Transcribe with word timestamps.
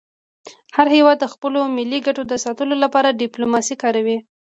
هر 0.75 0.87
هېواد 0.95 1.17
د 1.21 1.25
خپلو 1.33 1.59
ملي 1.77 1.99
ګټو 2.07 2.21
د 2.27 2.33
ساتلو 2.45 2.75
لپاره 2.83 3.17
ډيپلوماسي 3.23 3.75
کاروي. 3.83 4.17